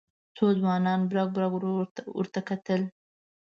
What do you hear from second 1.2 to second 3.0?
برګ ورته کتل.